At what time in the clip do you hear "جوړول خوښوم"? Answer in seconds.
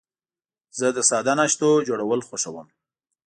1.87-2.67